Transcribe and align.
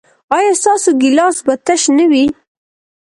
ایا 0.35 0.51
ستاسو 0.61 0.89
ګیلاس 1.01 1.37
به 1.45 1.53
تش 1.65 1.81
نه 1.97 2.05
وي؟ 2.11 2.25